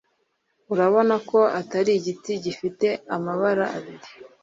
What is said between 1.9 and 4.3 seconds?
igiti gifite amabara abiri